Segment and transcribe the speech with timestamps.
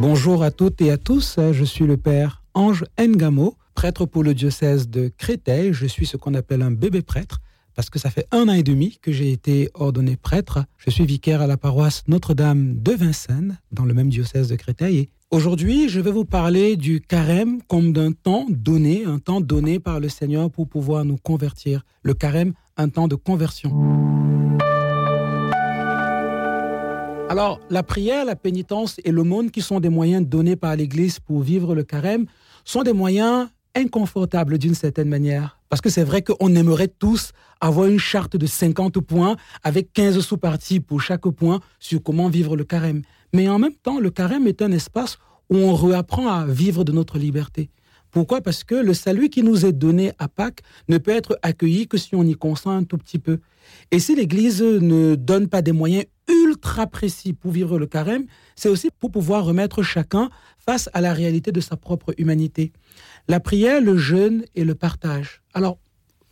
[0.00, 4.32] Bonjour à toutes et à tous, je suis le père Ange Ngamo, prêtre pour le
[4.32, 5.74] diocèse de Créteil.
[5.74, 7.42] Je suis ce qu'on appelle un bébé prêtre
[7.74, 10.64] parce que ça fait un an et demi que j'ai été ordonné prêtre.
[10.78, 14.96] Je suis vicaire à la paroisse Notre-Dame de Vincennes, dans le même diocèse de Créteil.
[14.96, 19.80] Et aujourd'hui, je vais vous parler du carême comme d'un temps donné, un temps donné
[19.80, 21.84] par le Seigneur pour pouvoir nous convertir.
[22.02, 23.70] Le carême, un temps de conversion.
[27.30, 31.42] Alors, la prière, la pénitence et monde qui sont des moyens donnés par l'Église pour
[31.42, 32.26] vivre le carême
[32.64, 35.60] sont des moyens inconfortables d'une certaine manière.
[35.68, 37.30] Parce que c'est vrai qu'on aimerait tous
[37.60, 42.56] avoir une charte de 50 points avec 15 sous-parties pour chaque point sur comment vivre
[42.56, 43.02] le carême.
[43.32, 45.16] Mais en même temps, le carême est un espace
[45.50, 47.70] où on réapprend à vivre de notre liberté.
[48.10, 48.40] Pourquoi?
[48.40, 51.96] Parce que le salut qui nous est donné à Pâques ne peut être accueilli que
[51.96, 53.38] si on y consent un tout petit peu.
[53.90, 58.68] Et si l'Église ne donne pas des moyens ultra précis pour vivre le carême, c'est
[58.68, 62.72] aussi pour pouvoir remettre chacun face à la réalité de sa propre humanité.
[63.28, 65.42] La prière, le jeûne et le partage.
[65.54, 65.78] Alors,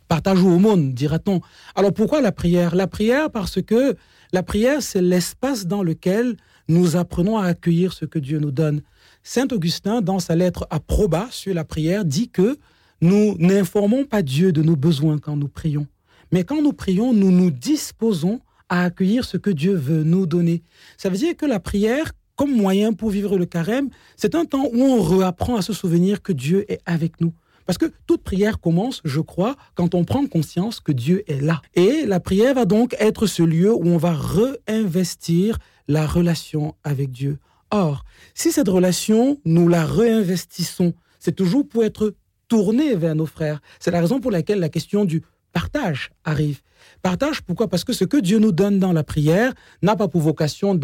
[0.07, 1.39] partage ou aumône, dira-t-on.
[1.75, 2.75] Alors pourquoi la prière?
[2.75, 3.95] La prière parce que
[4.33, 6.35] la prière, c'est l'espace dans lequel
[6.67, 8.81] nous apprenons à accueillir ce que Dieu nous donne.
[9.23, 12.57] Saint Augustin, dans sa lettre à Proba sur la prière, dit que
[13.01, 15.87] nous n'informons pas Dieu de nos besoins quand nous prions.
[16.31, 18.39] Mais quand nous prions, nous nous disposons
[18.69, 20.61] à accueillir ce que Dieu veut nous donner.
[20.97, 24.67] Ça veut dire que la prière, comme moyen pour vivre le carême, c'est un temps
[24.71, 27.33] où on réapprend à se souvenir que Dieu est avec nous.
[27.65, 31.61] Parce que toute prière commence, je crois, quand on prend conscience que Dieu est là.
[31.75, 37.11] Et la prière va donc être ce lieu où on va réinvestir la relation avec
[37.11, 37.37] Dieu.
[37.71, 38.03] Or,
[38.33, 42.15] si cette relation, nous la réinvestissons, c'est toujours pour être
[42.47, 43.61] tourné vers nos frères.
[43.79, 46.61] C'est la raison pour laquelle la question du partage arrive.
[47.01, 47.67] Partage, pourquoi?
[47.67, 50.79] Parce que ce que Dieu nous donne dans la prière n'a pas pour vocation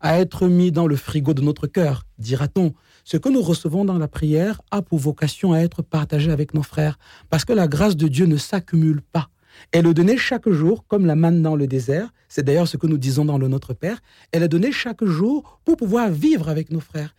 [0.00, 2.72] à être mis dans le frigo de notre cœur, dira-t-on.
[3.04, 6.62] Ce que nous recevons dans la prière a pour vocation à être partagé avec nos
[6.62, 6.98] frères,
[7.30, 9.28] parce que la grâce de Dieu ne s'accumule pas.
[9.70, 12.12] Elle est donnée chaque jour, comme la manne dans le désert.
[12.28, 14.00] C'est d'ailleurs ce que nous disons dans le Notre Père.
[14.32, 17.14] Elle est donnée chaque jour pour pouvoir vivre avec nos frères.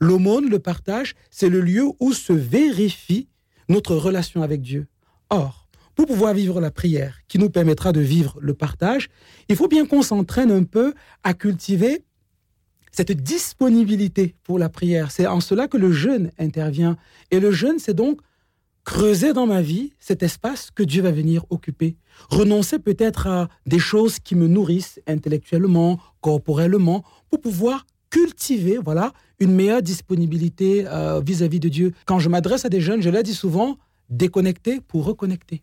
[0.00, 3.28] L'aumône, le partage, c'est le lieu où se vérifie
[3.68, 4.86] notre relation avec Dieu.
[5.30, 9.08] Or, pour pouvoir vivre la prière qui nous permettra de vivre le partage,
[9.48, 10.94] il faut bien qu'on s'entraîne un peu
[11.24, 12.04] à cultiver
[12.92, 15.10] cette disponibilité pour la prière.
[15.10, 16.96] C'est en cela que le jeûne intervient.
[17.30, 18.20] Et le jeûne, c'est donc
[18.88, 21.98] creuser dans ma vie cet espace que Dieu va venir occuper.
[22.30, 29.52] Renoncer peut-être à des choses qui me nourrissent intellectuellement, corporellement, pour pouvoir cultiver voilà, une
[29.52, 31.92] meilleure disponibilité euh, vis-à-vis -vis de Dieu.
[32.06, 33.76] Quand je m'adresse à des jeunes, je leur dis souvent,
[34.08, 35.62] déconnecter pour reconnecter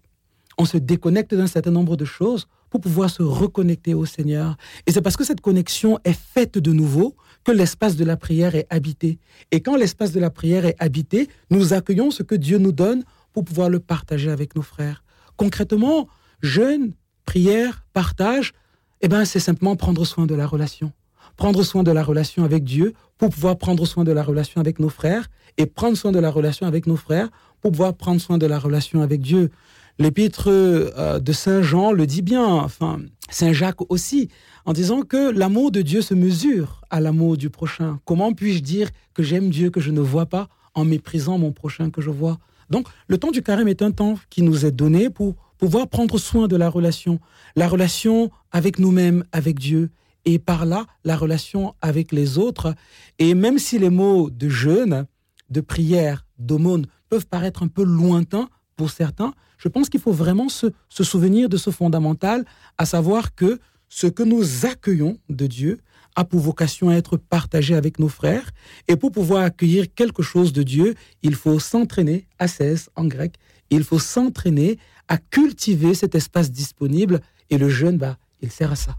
[0.58, 4.58] on se déconnecte d'un certain nombre de choses pour pouvoir se reconnecter au Seigneur.
[4.86, 8.56] Et c'est parce que cette connexion est faite de nouveau que l'espace de la prière
[8.56, 9.20] est habité.
[9.52, 13.04] Et quand l'espace de la prière est habité, nous accueillons ce que Dieu nous donne
[13.36, 15.04] pour pouvoir le partager avec nos frères.
[15.36, 16.08] Concrètement,
[16.42, 16.94] jeûne,
[17.26, 18.54] prière, partage,
[19.02, 20.94] eh ben, c'est simplement prendre soin de la relation.
[21.36, 24.80] Prendre soin de la relation avec Dieu pour pouvoir prendre soin de la relation avec
[24.80, 27.28] nos frères et prendre soin de la relation avec nos frères
[27.60, 29.52] pour pouvoir prendre soin de la relation avec Dieu.
[30.00, 34.30] L'épître euh, de Saint Jean le dit bien, enfin Saint Jacques aussi,
[34.64, 38.00] en disant que l'amour de Dieu se mesure à l'amour du prochain.
[38.06, 41.90] Comment puis-je dire que j'aime Dieu que je ne vois pas en méprisant mon prochain
[41.90, 42.38] que je vois?
[42.70, 46.18] Donc le temps du carême est un temps qui nous est donné pour pouvoir prendre
[46.18, 47.20] soin de la relation,
[47.56, 49.90] la relation avec nous-mêmes, avec Dieu,
[50.26, 52.74] et par là la relation avec les autres.
[53.20, 55.06] Et même si les mots de jeûne,
[55.50, 60.50] de prière, d'aumône peuvent paraître un peu lointains pour certains, je pense qu'il faut vraiment
[60.50, 62.46] se, souvenir de ce fondamental,
[62.78, 65.80] à savoir que ce que nous accueillons de Dieu
[66.16, 68.52] a pour vocation à être partagé avec nos frères.
[68.88, 73.36] Et pour pouvoir accueillir quelque chose de Dieu, il faut s'entraîner, ascèse en grec,
[73.70, 74.78] il faut s'entraîner
[75.08, 77.22] à cultiver cet espace disponible.
[77.50, 78.96] Et le jeûne, bah, il sert à ça.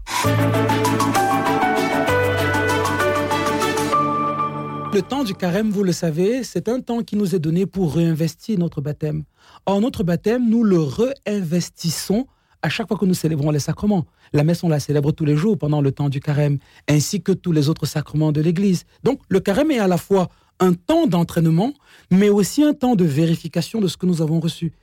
[4.93, 7.95] Le temps du carême, vous le savez, c'est un temps qui nous est donné pour
[7.95, 9.25] réinvestir notre baptême.
[9.65, 12.25] Or, notre baptême, nous le réinvestissons
[12.67, 14.05] à chaque fois que nous célébrons les sacrements.
[14.33, 16.57] La messe, on la célèbre tous les jours pendant le temps du carême,
[16.89, 18.83] ainsi que tous les autres sacrements de l'Église.
[19.03, 20.27] Donc, le carême est à la fois
[20.59, 21.71] un temps d'entraînement,
[22.11, 24.73] mais aussi un temps de vérification de ce que nous avons reçu.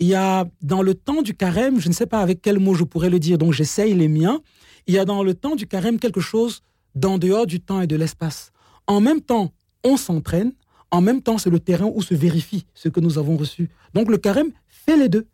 [0.00, 2.74] Il y a dans le temps du carême, je ne sais pas avec quel mot
[2.74, 4.40] je pourrais le dire, donc j'essaye les miens,
[4.88, 6.62] il y a dans le temps du carême quelque chose
[6.96, 8.50] d'en dehors du temps et de l'espace.
[8.88, 9.52] En même temps,
[9.84, 10.54] on s'entraîne,
[10.90, 13.70] en même temps, c'est le terrain où se vérifie ce que nous avons reçu.
[13.94, 15.28] Donc le carême fait les deux.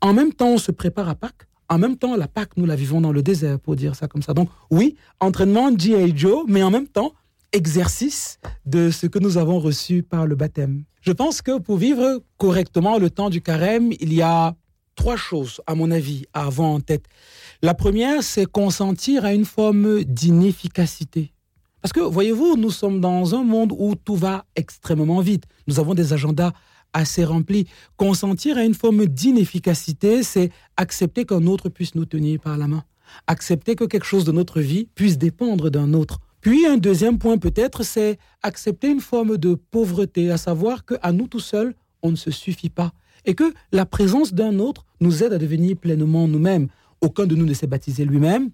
[0.00, 1.48] En même temps, on se prépare à Pâques.
[1.68, 4.22] En même temps, la Pâques, nous la vivons dans le désert, pour dire ça comme
[4.22, 4.32] ça.
[4.32, 6.16] Donc oui, entraînement G.I.
[6.16, 7.12] Joe, mais en même temps,
[7.52, 10.84] exercice de ce que nous avons reçu par le baptême.
[11.00, 14.54] Je pense que pour vivre correctement le temps du carême, il y a
[14.94, 17.06] trois choses, à mon avis, à avoir en tête.
[17.62, 21.32] La première, c'est consentir à une forme d'inefficacité.
[21.80, 25.44] Parce que, voyez-vous, nous sommes dans un monde où tout va extrêmement vite.
[25.68, 26.52] Nous avons des agendas
[26.92, 27.66] assez remplis.
[27.96, 32.84] Consentir à une forme d'inefficacité, c'est accepter qu'un autre puisse nous tenir par la main.
[33.26, 36.20] Accepter que quelque chose de notre vie puisse dépendre d'un autre.
[36.40, 41.26] Puis un deuxième point peut-être, c'est accepter une forme de pauvreté, à savoir qu'à nous
[41.26, 42.92] tout seuls, on ne se suffit pas.
[43.24, 46.68] Et que la présence d'un autre nous aide à devenir pleinement nous-mêmes.
[47.00, 48.50] Aucun de nous ne s'est baptisé lui-même.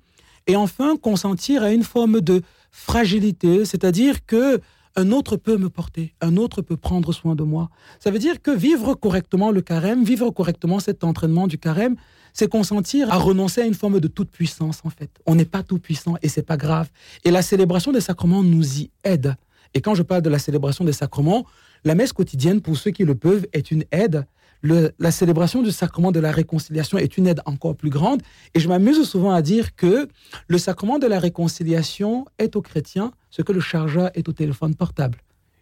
[0.46, 4.60] Et enfin, consentir à une forme de fragilité, c'est-à-dire que
[4.96, 7.70] un autre peut me porter, un autre peut prendre soin de moi.
[7.99, 11.96] Ça veut dire que vivre correctement le carême, vivre correctement cet entraînement du carême,
[12.32, 15.11] c'est consentir à renoncer à une forme de toute puissance en fait.
[15.26, 16.88] On n'est pas tout puissant et c'est pas grave.
[17.25, 19.35] Et la célébration des sacrements nous y aide.
[19.75, 21.46] Et quand je parle de la célébration des sacrements,
[21.85, 24.26] la messe quotidienne pour ceux qui le peuvent est une aide
[24.64, 28.22] la célébration du sacrement de la réconciliation est une aide encore plus grande.
[28.55, 30.08] Et je m'amuse souvent à dire que
[30.49, 34.75] le sacrement de la réconciliation est aux chrétiens ce que le chargeur est au téléphone
[34.75, 35.19] portable.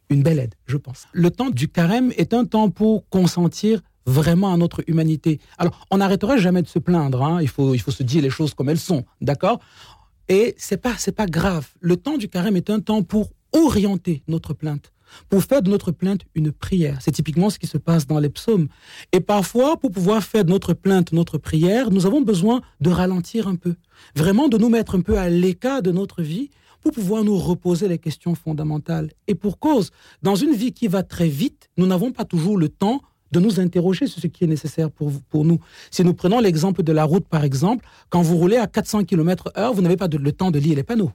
[0.08, 1.06] Une belle aide, je pense.
[1.12, 5.40] Le temps du carême est un temps pour consentir vraiment à notre humanité.
[5.58, 7.22] Alors, on n'arrêtera jamais de se plaindre.
[7.22, 7.40] Hein.
[7.40, 9.60] Il, faut, il faut se dire les choses comme elles sont, d'accord?
[10.28, 11.68] Et c'est pas, c'est pas grave.
[11.80, 14.92] Le temps du carême est un temps pour orienter notre plainte
[15.28, 16.98] pour faire de notre plainte une prière.
[17.00, 18.68] C'est typiquement ce qui se passe dans les psaumes.
[19.12, 23.48] Et parfois, pour pouvoir faire de notre plainte notre prière, nous avons besoin de ralentir
[23.48, 23.74] un peu,
[24.14, 26.50] vraiment de nous mettre un peu à l'écart de notre vie
[26.82, 29.10] pour pouvoir nous reposer les questions fondamentales.
[29.28, 29.90] Et pour cause,
[30.22, 33.00] dans une vie qui va très vite, nous n'avons pas toujours le temps
[33.30, 35.58] de nous interroger sur ce qui est nécessaire pour, pour nous.
[35.90, 39.50] Si nous prenons l'exemple de la route, par exemple, quand vous roulez à 400 km
[39.56, 41.12] heure, vous n'avez pas le temps de lire les panneaux.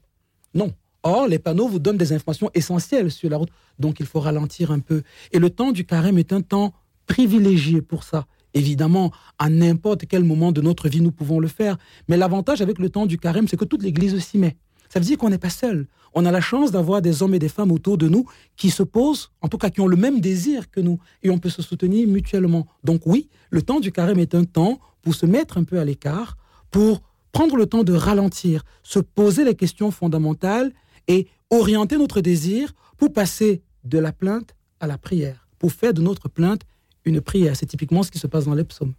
[0.53, 0.73] Non,
[1.07, 3.49] Or, les panneaux vous donnent des informations essentielles sur la route,
[3.79, 5.03] donc il faut ralentir un peu.
[5.31, 6.73] Et le temps du carême est un temps
[7.05, 8.25] privilégié pour ça.
[8.53, 11.77] Évidemment, à n'importe quel moment de notre vie, nous pouvons le faire.
[12.09, 14.57] Mais l'avantage avec le temps du carême, c'est que toute l'Église s'y met.
[14.89, 15.87] Ça veut dire qu'on n'est pas seul.
[16.13, 18.25] On a la chance d'avoir des hommes et des femmes autour de nous
[18.57, 21.37] qui se posent, en tout cas qui ont le même désir que nous, et on
[21.37, 22.67] peut se soutenir mutuellement.
[22.83, 25.85] Donc oui, le temps du carême est un temps pour se mettre un peu à
[25.85, 26.35] l'écart,
[26.69, 27.01] pour
[27.31, 30.73] prendre le temps de ralentir, se poser les questions fondamentales
[31.07, 36.01] et orienter notre désir pour passer de la plainte à la prière, pour faire de
[36.01, 36.61] notre plainte
[37.05, 37.55] une prière.
[37.55, 38.93] C'est typiquement ce qui se passe dans les psaumes.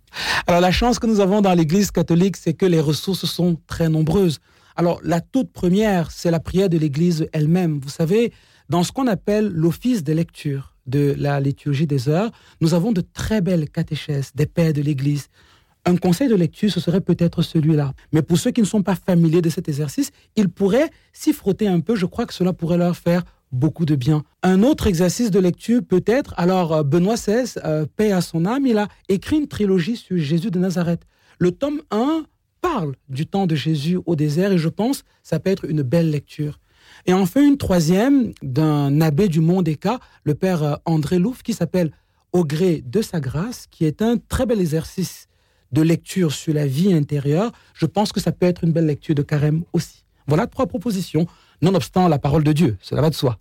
[0.47, 3.89] Alors la chance que nous avons dans l'Église catholique, c'est que les ressources sont très
[3.89, 4.39] nombreuses.
[4.77, 7.81] Alors la toute première, c'est la prière de l'Église elle-même.
[7.83, 8.33] Vous savez,
[8.69, 13.03] dans ce qu'on appelle l'office de lecture de la liturgie des heures, nous avons de
[13.03, 15.29] très belles catéchèses des pères de l'Église
[15.85, 17.95] un conseil de lecture, ce serait peut-être celui-là.
[18.13, 21.67] Mais pour ceux qui ne sont pas familiers de cet exercice, ils pourraient s'y frotter
[21.67, 21.97] un peu.
[21.97, 24.25] Je crois que cela pourrait leur faire beaucoup de bien.
[24.43, 28.67] Un autre exercice de lecture peut-être, alors euh, Benoît XVI, euh, paix à son âme,
[28.67, 31.03] il a écrit une trilogie sur Jésus de Nazareth.
[31.39, 32.25] Le tome 1
[32.61, 36.11] parle du temps de Jésus au désert et je pense ça peut être une belle
[36.11, 36.59] lecture.
[37.07, 41.43] Et enfin une troisième d'un abbé du Mont des Cas, le père euh, André Louf,
[41.43, 41.93] qui s'appelle
[42.33, 45.28] Au gré de sa grâce, qui est un très bel exercice
[45.73, 49.15] de lecture sur la vie intérieure, je pense que ça peut être une belle lecture
[49.15, 50.05] de carême aussi.
[50.27, 51.27] Voilà trois propositions,
[51.63, 53.39] nonobstant la parole de Dieu, cela va de soi.